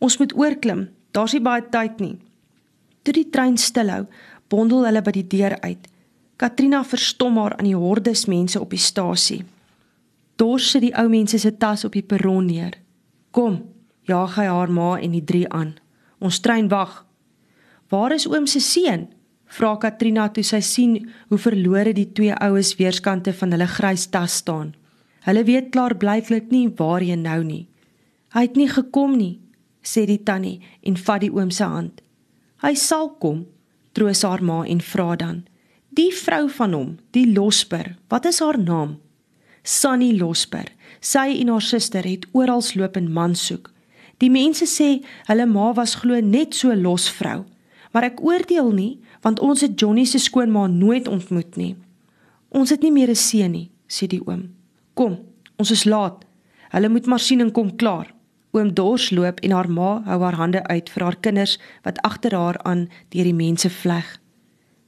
Ons 0.00 0.16
moet 0.20 0.32
oorklim, 0.36 0.86
daar's 1.12 1.34
nie 1.36 1.44
baie 1.44 1.64
tyd 1.72 2.00
nie. 2.00 2.14
Toe 3.04 3.12
die 3.12 3.28
trein 3.28 3.58
stilhou, 3.60 4.06
bondel 4.48 4.86
hulle 4.88 5.02
by 5.04 5.12
die 5.12 5.26
deur 5.36 5.58
uit. 5.60 5.90
Katrina 6.40 6.80
verstom 6.84 7.36
haar 7.38 7.58
aan 7.58 7.68
die 7.68 7.76
hordes 7.78 8.24
mense 8.30 8.60
op 8.60 8.72
die 8.72 8.80
stasie. 8.80 9.42
Dors 10.40 10.72
sit 10.72 10.82
die 10.82 10.94
ou 10.98 11.06
mense 11.12 11.38
se 11.38 11.52
tas 11.60 11.84
op 11.86 11.94
die 11.94 12.02
perron 12.02 12.48
neer. 12.48 12.78
Kom, 13.30 13.60
jaag 14.08 14.38
hy 14.38 14.48
haar 14.50 14.72
ma 14.72 14.94
en 14.98 15.14
die 15.14 15.24
drie 15.24 15.46
aan. 15.52 15.76
Ons 16.18 16.40
trein 16.42 16.70
wag. 16.72 17.03
Waar 17.94 18.12
is 18.12 18.26
oom 18.26 18.46
se 18.46 18.58
seun? 18.60 19.06
Vra 19.54 19.76
Katrina 19.78 20.24
toe 20.34 20.42
sy 20.42 20.58
sien 20.66 20.94
hoe 21.30 21.38
verlore 21.38 21.92
die 21.94 22.08
twee 22.16 22.34
oues 22.42 22.72
weerskante 22.80 23.30
van 23.38 23.54
hulle 23.54 23.68
grys 23.70 24.08
tas 24.10 24.40
staan. 24.40 24.72
Hulle 25.28 25.44
weet 25.46 25.70
klaar 25.70 25.94
blyklik 26.00 26.50
nie 26.50 26.66
waar 26.80 27.04
hy 27.04 27.14
nou 27.20 27.38
nie. 27.46 27.68
Hy 28.34 28.42
het 28.48 28.58
nie 28.58 28.66
gekom 28.72 29.14
nie, 29.20 29.36
sê 29.78 30.08
die 30.10 30.18
tannie 30.26 30.58
en 30.82 30.98
vat 31.06 31.22
die 31.22 31.30
oom 31.30 31.54
se 31.54 31.68
hand. 31.70 32.02
Hy 32.64 32.74
sal 32.74 33.12
kom, 33.22 33.44
troos 33.94 34.24
haar 34.26 34.42
ma 34.42 34.64
en 34.66 34.82
vra 34.82 35.14
dan: 35.14 35.44
"Die 35.94 36.10
vrou 36.10 36.48
van 36.48 36.74
hom, 36.74 36.90
die 37.12 37.28
Losper, 37.30 37.94
wat 38.10 38.26
is 38.26 38.40
haar 38.40 38.58
naam?" 38.58 38.98
Sunny 39.62 40.12
Losper. 40.18 40.66
Sy 41.00 41.38
en 41.40 41.48
haar 41.48 41.62
suster 41.62 42.02
het 42.02 42.26
oral 42.32 42.62
loop 42.74 42.96
en 42.96 43.12
man 43.12 43.34
soek. 43.34 43.70
Die 44.18 44.30
mense 44.30 44.66
sê 44.66 45.04
hulle 45.28 45.46
ma 45.46 45.72
was 45.72 45.94
glo 45.94 46.20
net 46.20 46.54
so 46.54 46.74
los 46.74 47.08
vrou, 47.08 47.44
maar 47.94 48.10
ek 48.10 48.20
oordeel 48.26 48.72
nie 48.74 48.92
want 49.22 49.40
ons 49.40 49.62
het 49.62 49.78
Johnny 49.80 50.04
se 50.04 50.18
skoonma 50.18 50.66
nooit 50.66 51.06
ontmoet 51.08 51.56
nie. 51.56 51.76
Ons 52.50 52.74
het 52.74 52.82
nie 52.82 52.92
meer 52.92 53.08
'n 53.10 53.16
seun 53.16 53.52
nie, 53.52 53.70
sê 53.88 54.06
die 54.06 54.20
oom. 54.26 54.50
Kom, 54.94 55.18
ons 55.56 55.70
is 55.70 55.84
laat. 55.84 56.24
Hulle 56.70 56.88
moet 56.88 57.06
maar 57.06 57.20
sien 57.20 57.40
en 57.40 57.52
kom 57.52 57.76
klaar. 57.76 58.12
Oom 58.52 58.74
Dors 58.74 59.10
loop 59.10 59.40
en 59.40 59.50
haar 59.50 59.70
ma 59.70 60.02
hou 60.04 60.20
haar 60.22 60.34
hande 60.34 60.62
uit 60.66 60.90
vir 60.90 61.02
haar 61.02 61.16
kinders 61.16 61.58
wat 61.82 61.98
agter 62.02 62.34
haar 62.34 62.58
aan 62.62 62.88
deur 63.08 63.24
die 63.24 63.34
mense 63.34 63.70
vleg. 63.70 64.20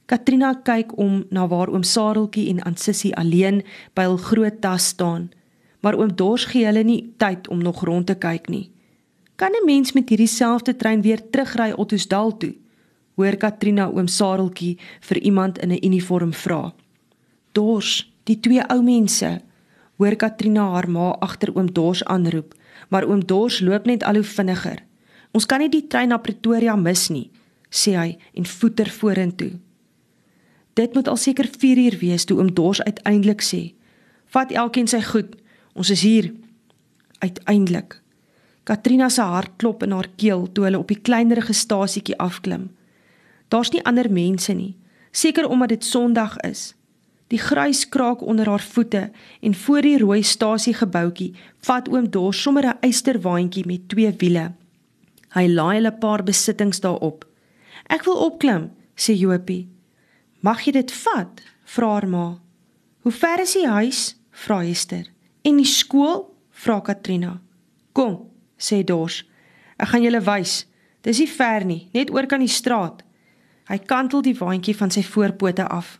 Katrina 0.05 0.53
kyk 0.63 0.97
om 0.97 1.25
na 1.29 1.47
waar 1.47 1.69
oom 1.69 1.83
Sareltjie 1.83 2.49
en 2.49 2.63
Ansissie 2.63 3.15
alleen 3.15 3.63
by 3.93 4.03
hul 4.03 4.17
groot 4.17 4.61
tas 4.61 4.87
staan, 4.87 5.31
maar 5.81 5.95
oom 5.95 6.15
Dors 6.15 6.45
gee 6.45 6.65
hulle 6.65 6.83
nie 6.83 7.13
tyd 7.17 7.47
om 7.47 7.59
nog 7.63 7.83
rond 7.83 8.07
te 8.07 8.15
kyk 8.15 8.47
nie. 8.49 8.71
Kan 9.35 9.51
'n 9.51 9.65
mens 9.65 9.93
met 9.93 10.09
hierdie 10.09 10.27
selfde 10.27 10.75
trein 10.75 11.01
weer 11.01 11.29
terugry 11.29 11.71
Ottosdal 11.71 12.37
toe? 12.37 12.55
Hoor 13.17 13.37
Katrina 13.37 13.89
oom 13.89 14.07
Sareltjie 14.07 14.77
vir 15.09 15.17
iemand 15.17 15.57
in 15.57 15.71
'n 15.71 15.83
uniform 15.83 16.33
vra. 16.33 16.73
Dors, 17.51 18.11
die 18.23 18.39
twee 18.39 18.61
ou 18.69 18.81
mense, 18.81 19.41
hoor 19.97 20.15
Katrina 20.15 20.71
haar 20.71 20.89
ma 20.89 21.17
agter 21.19 21.51
oom 21.57 21.73
Dors 21.73 22.03
aanroep 22.05 22.53
maar 22.89 23.07
oom 23.07 23.25
Dors 23.25 23.59
loop 23.59 23.85
net 23.85 24.03
al 24.03 24.21
hoe 24.21 24.27
vinniger. 24.27 24.83
Ons 25.31 25.45
kan 25.45 25.61
nie 25.61 25.71
die 25.71 25.85
trein 25.87 26.11
na 26.13 26.19
Pretoria 26.21 26.75
mis 26.79 27.07
nie, 27.13 27.27
sê 27.69 27.95
hy 27.97 28.09
en 28.37 28.47
voeter 28.47 28.89
vorentoe. 28.89 29.51
Dit 30.77 30.93
moet 30.93 31.07
al 31.09 31.17
seker 31.17 31.49
4 31.49 31.81
uur 31.85 31.97
wees 32.01 32.25
toe 32.25 32.37
oom 32.39 32.53
Dors 32.53 32.81
uiteindelik 32.81 33.41
sê: 33.41 33.73
"Vat 34.33 34.51
elkeen 34.51 34.87
sy 34.87 35.01
goed, 35.01 35.35
ons 35.73 35.89
is 35.89 36.01
hier." 36.01 36.33
Uiteindelik. 37.19 38.01
Katrina 38.63 39.09
se 39.09 39.21
hart 39.21 39.51
klop 39.57 39.83
in 39.83 39.91
haar 39.91 40.07
keel 40.15 40.51
toe 40.51 40.63
hulle 40.63 40.79
op 40.79 40.87
die 40.87 41.01
kleinerige 41.01 41.53
stasietjie 41.53 42.17
afklim. 42.17 42.69
Daar's 43.47 43.71
nie 43.71 43.83
ander 43.83 44.11
mense 44.11 44.53
nie, 44.53 44.75
seker 45.11 45.47
omdat 45.47 45.69
dit 45.69 45.85
Sondag 45.85 46.37
is. 46.37 46.73
Die 47.27 47.39
grys 47.39 47.89
kraak 47.89 48.21
onder 48.21 48.47
haar 48.47 48.63
voete 48.63 49.11
en 49.41 49.55
voor 49.55 49.81
die 49.81 49.97
rooi 49.97 50.23
stasiegebouetjie 50.23 51.33
vat 51.67 51.89
oom 51.91 52.09
Dors 52.09 52.41
sommer 52.41 52.65
'n 52.65 52.79
eysterwaandjie 52.81 53.65
met 53.65 53.89
twee 53.89 54.11
wiele. 54.17 54.53
Hy 55.35 55.47
laai 55.47 55.75
hulle 55.75 55.91
paar 55.91 56.23
besittings 56.23 56.79
daarop. 56.79 57.25
"Ek 57.89 58.03
wil 58.03 58.15
opklim," 58.15 58.71
sê 58.95 59.13
Jopie. 59.13 59.67
"Mag 60.39 60.65
jy 60.65 60.71
dit 60.71 60.91
vat?" 60.91 61.41
vra 61.65 61.87
haar 61.87 62.07
ma. 62.07 62.39
"Hoe 63.01 63.11
ver 63.11 63.39
is 63.39 63.53
die 63.53 63.67
huis?" 63.67 64.15
vra 64.31 64.59
Hester. 64.59 65.05
"En 65.41 65.57
die 65.57 65.65
skool?" 65.65 66.35
vra 66.51 66.79
Katrina. 66.79 67.41
"Kom," 67.91 68.29
sê 68.57 68.83
Dors. 68.83 69.25
"Ek 69.77 69.87
gaan 69.87 70.03
julle 70.03 70.21
wys. 70.21 70.65
Dis 71.01 71.19
nie 71.19 71.27
ver 71.27 71.65
nie, 71.65 71.89
net 71.93 72.11
oor 72.11 72.25
kan 72.25 72.39
die 72.39 72.47
straat." 72.47 73.06
Hy 73.67 73.77
kantel 73.77 74.21
die 74.21 74.35
waandjie 74.37 74.75
van 74.75 74.91
sy 74.91 75.03
voorpote 75.03 75.67
af. 75.67 75.99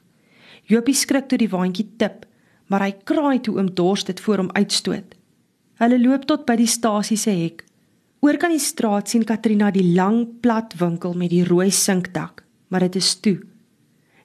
Jopie 0.63 0.95
skrik 0.95 1.27
toe 1.27 1.37
die 1.37 1.51
waandjie 1.51 1.87
tip, 1.97 2.25
maar 2.67 2.83
hy 2.83 2.93
kraai 3.07 3.39
toe 3.43 3.57
oom 3.57 3.73
Dors 3.75 4.03
dit 4.07 4.19
voor 4.19 4.43
hom 4.43 4.51
uitstoot. 4.55 5.15
Hulle 5.79 5.99
loop 5.99 6.25
tot 6.27 6.45
by 6.47 6.55
die 6.59 6.67
stasie 6.67 7.17
se 7.17 7.31
hek. 7.31 7.63
Oor 8.25 8.39
kan 8.41 8.51
die 8.51 8.63
straat 8.63 9.11
sien 9.11 9.25
Katrina 9.27 9.69
die 9.71 9.93
lang 9.93 10.39
plat 10.41 10.73
winkel 10.79 11.13
met 11.13 11.29
die 11.29 11.43
rooi 11.45 11.69
sinkdak, 11.71 12.43
maar 12.67 12.87
dit 12.87 12.95
is 12.95 13.13
toe. 13.21 13.37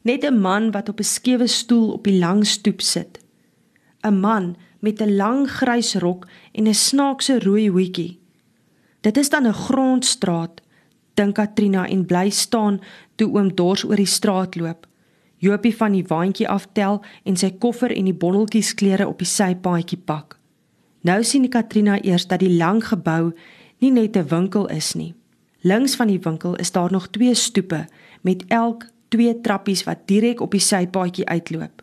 Net 0.02 0.24
'n 0.24 0.40
man 0.40 0.70
wat 0.72 0.88
op 0.88 0.98
'n 1.00 1.04
skewe 1.04 1.46
stoel 1.46 1.92
op 1.92 2.04
die 2.04 2.18
lang 2.18 2.46
stoep 2.46 2.80
sit. 2.80 3.18
'n 4.02 4.20
Man 4.20 4.56
met 4.80 5.00
'n 5.00 5.16
lang 5.16 5.50
grys 5.50 5.94
rok 5.94 6.26
en 6.52 6.66
'n 6.66 6.74
snaakse 6.74 7.38
rooi 7.38 7.68
hoedjie. 7.68 8.18
Dit 9.00 9.16
is 9.16 9.28
dan 9.28 9.46
'n 9.46 9.52
grondstraat, 9.52 10.62
dink 11.14 11.34
Katrina 11.34 11.86
en 11.88 12.06
bly 12.06 12.30
staan 12.30 12.80
toe 13.16 13.28
oom 13.32 13.54
Dors 13.54 13.84
oor 13.84 13.96
die 13.96 14.06
straat 14.06 14.56
loop. 14.56 14.86
Jopie 15.42 15.74
van 15.76 15.92
die 15.92 16.04
waandjie 16.06 16.48
aftel 16.48 17.00
en 17.24 17.36
sy 17.36 17.50
koffer 17.58 17.90
en 17.90 18.06
die 18.06 18.14
bondeltjies 18.14 18.74
klere 18.78 19.08
op 19.08 19.18
die 19.18 19.28
sypaadjie 19.28 19.98
pak. 19.98 20.38
Nou 21.02 21.22
sien 21.26 21.48
Katrina 21.50 21.98
eers 22.02 22.28
dat 22.30 22.40
die 22.40 22.52
lang 22.54 22.84
gebou 22.86 23.32
nie 23.82 23.90
net 23.90 24.16
'n 24.16 24.28
winkel 24.28 24.68
is 24.68 24.94
nie. 24.94 25.14
Links 25.62 25.96
van 25.96 26.06
die 26.06 26.20
winkel 26.20 26.56
is 26.56 26.72
daar 26.72 26.92
nog 26.92 27.08
twee 27.10 27.34
stoepe 27.34 27.86
met 28.20 28.44
elk 28.48 28.86
twee 29.08 29.40
trappies 29.40 29.84
wat 29.84 30.06
direk 30.06 30.40
op 30.40 30.50
die 30.50 30.60
sypaadjie 30.60 31.26
uitloop. 31.26 31.82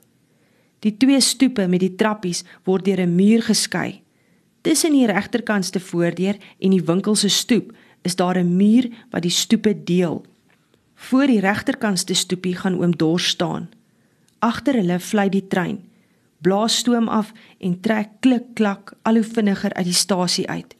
Die 0.79 0.98
twee 0.98 1.19
stoepe 1.19 1.67
met 1.67 1.79
die 1.79 1.95
trappies 1.95 2.43
word 2.63 2.86
deur 2.86 3.01
'n 3.01 3.15
muur 3.15 3.41
geskei. 3.41 4.01
Tussen 4.62 4.91
die 4.91 5.05
regterkantste 5.05 5.79
voordeur 5.79 6.36
en 6.59 6.69
die 6.69 6.83
winkel 6.83 7.15
se 7.15 7.29
stoep 7.29 7.71
is 8.01 8.15
daar 8.15 8.38
'n 8.38 8.56
muur 8.56 8.89
wat 9.10 9.22
die 9.22 9.32
stoepe 9.32 9.84
deel. 9.84 10.25
Voor 10.96 11.27
die 11.27 11.39
regterkantste 11.39 12.13
stoepie 12.13 12.56
gaan 12.56 12.79
oom 12.79 12.98
Dors 12.98 13.27
staan. 13.27 13.70
Agter 14.39 14.74
hulle 14.74 15.00
vlieg 15.00 15.29
die 15.29 15.48
trein. 15.48 15.89
Blaas 16.41 16.77
stoom 16.77 17.08
af 17.08 17.32
en 17.60 17.79
trek 17.79 18.10
klik 18.20 18.44
klak 18.53 18.94
al 19.01 19.13
hoe 19.13 19.24
vinniger 19.24 19.74
uit 19.74 19.86
die 19.86 19.94
stasie 19.94 20.50
uit. 20.50 20.75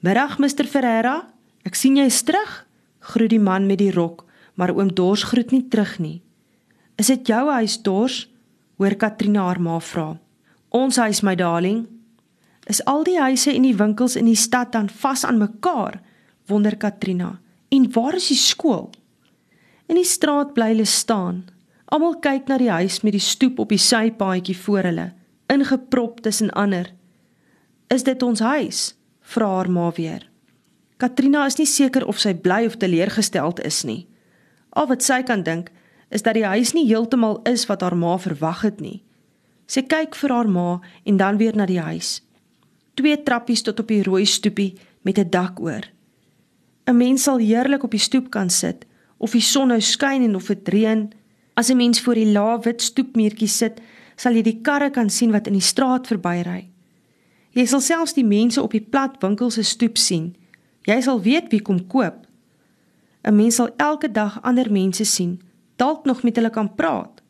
"Middag, 0.00 0.38
Mr 0.38 0.64
Ferreira. 0.64 1.28
Ek 1.62 1.74
sien 1.74 1.96
jy 1.96 2.04
is 2.04 2.22
terug." 2.22 2.66
Groet 2.98 3.30
die 3.30 3.40
man 3.40 3.66
met 3.66 3.78
die 3.78 3.92
rok, 3.92 4.24
maar 4.54 4.74
oom 4.74 4.94
Dors 4.94 5.22
groet 5.22 5.50
nie 5.50 5.68
terug 5.68 5.98
nie. 5.98 6.22
"Is 6.96 7.06
dit 7.06 7.26
jou 7.26 7.50
huis, 7.50 7.82
Dors?" 7.82 8.30
hoor 8.76 8.94
Katrina 8.94 9.42
haar 9.42 9.60
ma 9.60 9.80
vra. 9.80 10.18
"Ons 10.68 10.96
huis, 10.96 11.20
my 11.20 11.34
darling." 11.34 11.86
"Is 12.66 12.84
al 12.84 13.04
die 13.04 13.20
huise 13.20 13.54
en 13.54 13.62
die 13.62 13.76
winkels 13.76 14.16
in 14.16 14.24
die 14.24 14.34
stad 14.34 14.72
dan 14.72 14.88
vas 14.88 15.24
aan 15.24 15.38
mekaar?" 15.38 16.00
Wonder 16.48 16.76
Katrina. 16.76 17.40
"En 17.68 17.92
waar 17.92 18.14
is 18.14 18.28
die 18.28 18.36
skool?" 18.36 18.90
In 19.86 19.94
die 19.94 20.04
straat 20.04 20.52
bly 20.54 20.68
hulle 20.68 20.84
staan. 20.84 21.46
Almal 21.84 22.18
kyk 22.18 22.48
na 22.48 22.58
die 22.58 22.70
huis 22.70 23.00
met 23.00 23.12
die 23.12 23.20
stoep 23.20 23.58
op 23.58 23.68
die 23.68 23.78
sypaadjie 23.78 24.56
voor 24.56 24.82
hulle, 24.82 25.12
ingeprop 25.46 26.20
tussen 26.20 26.50
ander. 26.50 26.92
"Is 27.88 28.02
dit 28.02 28.22
ons 28.22 28.40
huis?" 28.40 28.94
vra 29.20 29.46
haar 29.46 29.70
ma 29.70 29.90
weer. 29.96 30.28
Katrina 30.96 31.46
is 31.46 31.56
nie 31.58 31.66
seker 31.66 32.06
of 32.06 32.18
sy 32.18 32.34
bly 32.34 32.64
of 32.66 32.76
teleurgesteld 32.76 33.60
is 33.64 33.84
nie. 33.84 34.06
Al 34.70 34.86
wat 34.86 35.02
sy 35.02 35.22
kan 35.22 35.42
dink, 35.42 35.70
is 36.10 36.22
dat 36.22 36.34
die 36.34 36.46
huis 36.46 36.72
nie 36.74 36.86
heeltemal 36.88 37.40
is 37.48 37.66
wat 37.68 37.84
haar 37.84 37.96
ma 37.96 38.16
verwag 38.18 38.64
het 38.66 38.80
nie. 38.80 39.02
Sy 39.68 39.84
kyk 39.84 40.16
vir 40.16 40.32
haar 40.32 40.48
ma 40.48 40.80
en 41.04 41.20
dan 41.20 41.36
weer 41.36 41.56
na 41.56 41.66
die 41.68 41.80
huis. 41.80 42.22
Twee 42.96 43.22
trappies 43.22 43.62
tot 43.62 43.80
op 43.80 43.88
die 43.92 44.02
rooi 44.02 44.24
stoepie 44.26 44.74
met 45.04 45.18
'n 45.18 45.30
dak 45.30 45.60
oor. 45.60 45.84
'n 46.88 46.96
Mens 46.96 47.22
sal 47.22 47.38
heerlik 47.38 47.82
op 47.82 47.90
die 47.90 48.00
stoep 48.00 48.30
kan 48.30 48.50
sit 48.50 48.86
of 49.18 49.34
die 49.34 49.44
son 49.44 49.68
nou 49.68 49.80
skyn 49.80 50.22
en 50.22 50.34
of 50.34 50.46
dit 50.46 50.68
reën, 50.68 51.10
as 51.54 51.68
'n 51.70 51.76
mens 51.76 52.00
voor 52.00 52.14
die 52.14 52.32
lae 52.32 52.58
wit 52.60 52.82
stoepmuurtjie 52.82 53.48
sit, 53.48 53.80
sal 54.16 54.32
jy 54.32 54.42
die 54.42 54.60
karre 54.62 54.90
kan 54.90 55.10
sien 55.10 55.30
wat 55.30 55.46
in 55.46 55.52
die 55.52 55.60
straat 55.60 56.06
verbyry. 56.06 56.70
Jy 57.50 57.66
sal 57.66 57.80
selfs 57.80 58.14
die 58.14 58.24
mense 58.24 58.62
op 58.62 58.70
die 58.70 58.80
plat 58.80 59.16
winkel 59.20 59.50
se 59.50 59.62
stoep 59.62 59.98
sien. 59.98 60.36
Jy 60.82 61.00
sal 61.00 61.20
weet 61.20 61.50
wie 61.50 61.60
kom 61.60 61.86
koop. 61.86 62.26
'n 63.24 63.36
Mens 63.36 63.54
sal 63.54 63.70
elke 63.76 64.12
dag 64.12 64.42
ander 64.42 64.72
mense 64.72 65.04
sien, 65.04 65.40
dalk 65.76 66.04
nog 66.04 66.22
met 66.22 66.36
hulle 66.36 66.50
kan 66.50 66.74
praat. 66.74 67.22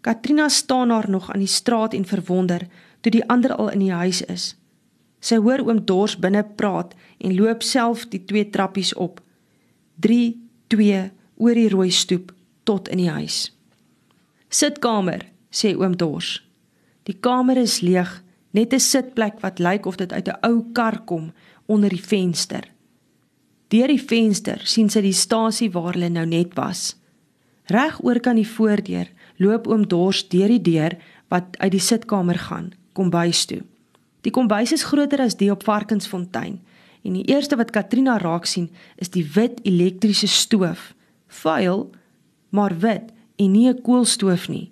Katrina 0.00 0.48
staan 0.48 0.88
daar 0.88 1.10
nog 1.10 1.32
aan 1.32 1.38
die 1.38 1.46
straat 1.46 1.94
en 1.94 2.04
verwonder 2.04 2.66
toe 3.00 3.12
die 3.12 3.28
ander 3.28 3.54
al 3.54 3.70
in 3.70 3.78
die 3.78 3.92
huis 3.92 4.22
is. 4.22 4.57
Sy 5.28 5.36
hoor 5.44 5.60
oom 5.66 5.82
Dors 5.84 6.14
binne 6.16 6.44
praat 6.56 6.94
en 7.20 7.36
loop 7.36 7.64
self 7.66 8.06
die 8.12 8.22
twee 8.24 8.46
trappies 8.54 8.94
op. 8.96 9.20
3 10.00 10.36
2 10.72 11.02
oor 11.42 11.58
die 11.58 11.68
rooi 11.72 11.90
stoep 11.92 12.32
tot 12.68 12.88
in 12.92 13.02
die 13.02 13.12
huis. 13.12 13.48
Sitkamer, 14.48 15.26
sê 15.52 15.74
oom 15.76 15.96
Dors. 16.00 16.38
Die 17.08 17.16
kamer 17.24 17.60
is 17.60 17.80
leeg, 17.84 18.22
net 18.56 18.72
'n 18.72 18.80
sitplek 18.80 19.40
wat 19.44 19.58
lyk 19.58 19.86
of 19.86 19.96
dit 19.96 20.12
uit 20.12 20.28
'n 20.28 20.40
ou 20.48 20.64
kar 20.72 21.04
kom 21.04 21.32
onder 21.66 21.90
die 21.90 22.04
venster. 22.12 22.64
Deur 23.68 23.88
die 23.88 24.00
venster 24.00 24.60
sien 24.64 24.88
sy 24.88 25.00
die 25.00 25.12
stasie 25.12 25.70
waar 25.70 25.92
hulle 25.92 26.08
nou 26.08 26.26
net 26.26 26.54
was. 26.54 26.96
Reg 27.66 28.00
oor 28.04 28.20
kan 28.20 28.36
die 28.36 28.48
voordeur 28.48 29.08
loop 29.36 29.66
oom 29.66 29.88
Dors 29.88 30.28
deur 30.28 30.48
die 30.48 30.62
deur 30.62 30.96
wat 31.28 31.56
uit 31.58 31.72
die 31.72 31.80
sitkamer 31.80 32.38
gaan, 32.38 32.72
kombuis 32.92 33.44
toe. 33.44 33.62
Die 34.20 34.32
kombuis 34.34 34.72
is 34.72 34.84
groter 34.84 35.20
as 35.22 35.36
die 35.36 35.50
op 35.50 35.62
Varkensfontein 35.62 36.58
en 37.02 37.14
die 37.14 37.26
eerste 37.30 37.56
wat 37.56 37.70
Katrina 37.70 38.16
raak 38.18 38.46
sien 38.46 38.70
is 38.96 39.10
die 39.14 39.24
wit 39.34 39.60
elektriese 39.62 40.26
stoof. 40.26 40.94
Vuil, 41.28 41.90
maar 42.50 42.74
wit 42.78 43.12
en 43.36 43.52
nie 43.52 43.68
'n 43.68 43.82
koolstoof 43.82 44.48
nie. 44.48 44.70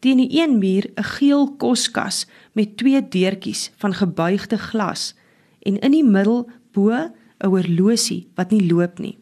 Teen 0.00 0.16
die 0.16 0.42
een 0.42 0.58
muur 0.58 0.90
'n 0.94 1.02
geel 1.02 1.56
koskas 1.56 2.26
met 2.52 2.76
twee 2.76 3.08
deurtjies 3.08 3.70
van 3.76 3.94
gebuigde 3.94 4.58
glas 4.58 5.14
en 5.62 5.78
in 5.78 5.90
die 5.90 6.04
middel 6.04 6.50
bo 6.72 6.90
'n 6.90 7.12
horlosie 7.40 8.28
wat 8.34 8.50
nie 8.50 8.72
loop 8.72 8.98
nie. 8.98 9.18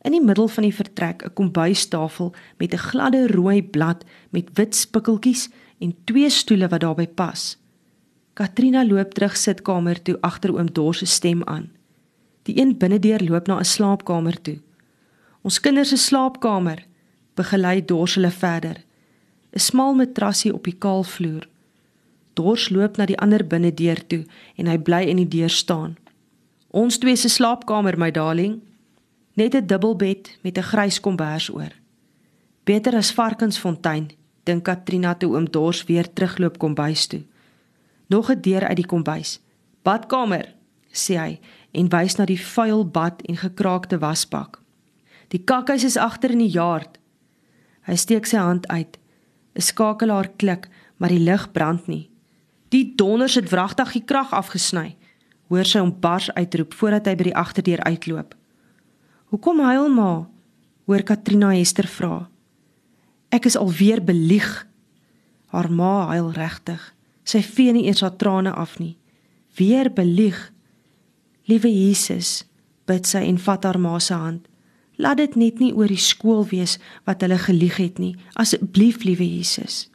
In 0.00 0.12
die 0.12 0.24
middel 0.24 0.48
van 0.48 0.62
die 0.62 0.74
vertrek 0.74 1.24
'n 1.24 1.32
kombuistafel 1.34 2.34
met 2.58 2.72
'n 2.72 2.78
gladde 2.78 3.26
rooi 3.26 3.62
blad 3.62 4.04
met 4.30 4.50
wit 4.54 4.74
spikkeltjies 4.74 5.50
en 5.78 5.94
twee 6.04 6.30
stoele 6.30 6.68
wat 6.68 6.80
daarbey 6.80 7.08
pas. 7.08 7.58
Katrina 8.36 8.84
loop 8.84 9.14
terug 9.16 9.32
sitkamer 9.40 9.96
toe 10.04 10.18
agter 10.20 10.52
oom 10.52 10.68
Dors 10.76 10.98
se 11.00 11.06
stem 11.08 11.40
aan. 11.48 11.70
Die 12.44 12.60
een 12.60 12.74
binnedeur 12.76 13.22
loop 13.24 13.46
na 13.46 13.56
'n 13.58 13.64
slaapkamer 13.64 14.40
toe. 14.40 14.58
Ons 15.42 15.60
kinders 15.60 15.88
se 15.88 15.96
slaapkamer, 15.96 16.84
begelei 17.34 17.84
Dors 17.84 18.14
hulle 18.14 18.30
verder. 18.30 18.76
'n 19.52 19.58
Smal 19.58 19.94
matrasie 19.94 20.52
op 20.54 20.64
die 20.64 20.76
kaal 20.78 21.02
vloer. 21.02 21.48
Dors 22.34 22.68
loop 22.68 22.96
na 22.96 23.06
die 23.06 23.18
ander 23.18 23.46
binnedeur 23.46 24.06
toe 24.06 24.24
en 24.56 24.66
hy 24.66 24.78
bly 24.78 25.02
in 25.02 25.16
die 25.16 25.28
deur 25.28 25.50
staan. 25.50 25.96
Ons 26.70 26.98
twee 26.98 27.16
se 27.16 27.28
slaapkamer, 27.28 27.98
my 27.98 28.10
darling. 28.10 28.60
Net 29.32 29.54
'n 29.54 29.66
dubbelbed 29.66 30.38
met 30.42 30.58
'n 30.58 30.62
grys 30.62 31.00
kombers 31.00 31.50
oor. 31.50 31.72
Beter 32.64 32.96
as 32.96 33.12
Varkensfontein, 33.12 34.10
dink 34.42 34.64
Katrina 34.64 35.14
toe 35.14 35.34
oom 35.34 35.50
Dors 35.50 35.84
weer 35.84 36.12
terugloop 36.12 36.58
kombuis 36.58 37.06
toe. 37.06 37.22
Nog 38.08 38.30
'n 38.30 38.40
deur 38.40 38.66
uit 38.66 38.76
die 38.76 38.86
kombuis. 38.86 39.40
Badkamer, 39.82 40.54
sê 40.92 41.14
hy 41.18 41.40
en 41.72 41.88
wys 41.88 42.16
na 42.16 42.24
die 42.24 42.40
vuil 42.40 42.86
bad 42.90 43.22
en 43.22 43.36
gekraakte 43.36 43.98
wasbak. 43.98 44.60
Die 45.28 45.42
kakhuis 45.44 45.84
is 45.84 45.96
agter 45.96 46.30
in 46.30 46.38
die 46.38 46.50
yard. 46.50 46.98
Hy 47.86 47.96
steek 47.96 48.26
sy 48.26 48.36
hand 48.36 48.66
uit. 48.68 48.98
'n 49.54 49.60
Skakelaar 49.60 50.28
klik, 50.36 50.68
maar 50.96 51.08
die 51.08 51.22
lig 51.22 51.52
brand 51.52 51.86
nie. 51.86 52.10
Die 52.68 52.94
donder 52.96 53.30
het 53.34 53.50
wragtig 53.50 53.92
die 53.92 54.04
krag 54.04 54.32
afgesny. 54.32 54.96
Hoor 55.48 55.64
sy 55.64 55.78
hom 55.78 56.00
bars 56.00 56.30
uitroep 56.34 56.74
voordat 56.74 57.06
hy 57.06 57.14
by 57.14 57.24
die 57.24 57.36
agterdeur 57.36 57.82
uitloop. 57.86 58.34
"Hoekom 59.30 59.60
huil 59.60 59.88
ma?" 59.88 60.28
hoor 60.86 61.02
Katrina 61.02 61.50
Hester 61.50 61.86
vra. 61.86 62.28
"Ek 63.30 63.46
is 63.46 63.56
alweer 63.56 64.04
belieg." 64.04 64.66
Haar 65.46 65.70
ma 65.70 66.06
huil 66.06 66.32
regtig. 66.32 66.95
Sy 67.26 67.42
vee 67.42 67.72
nie 67.74 67.86
eers 67.90 68.04
haar 68.06 68.16
trane 68.16 68.52
af 68.54 68.78
nie. 68.78 68.96
"Weer 69.58 69.90
belieg." 69.92 70.52
"Liewe 71.44 71.68
Jesus," 71.68 72.44
bid 72.86 73.06
sy 73.06 73.18
en 73.18 73.38
vat 73.38 73.64
haar 73.64 73.78
ma 73.78 73.98
se 73.98 74.14
hand. 74.14 74.48
Laat 74.96 75.16
dit 75.16 75.34
net 75.36 75.58
nie 75.58 75.74
oor 75.74 75.90
die 75.92 76.00
skool 76.00 76.46
wees 76.48 76.78
wat 77.04 77.20
hulle 77.20 77.38
gelieg 77.38 77.76
het 77.76 77.98
nie. 77.98 78.16
Asseblief, 78.34 79.04
liewe 79.04 79.36
Jesus. 79.36 79.90